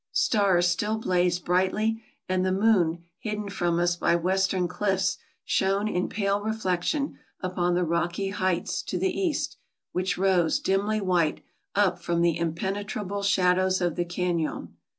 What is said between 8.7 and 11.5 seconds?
to the east, which rose, dimly white,